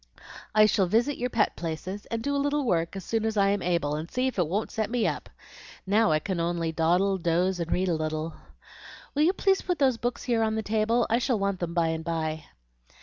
[0.55, 3.49] "I shall visit your pet places and do a little work as soon as I
[3.49, 5.29] am able, and see if it won't set me up.
[5.85, 8.33] Now I can only dawdle, doze, and read a little.
[9.13, 11.05] Will you please put those books here on the table?
[11.11, 12.45] I shall want them by and by."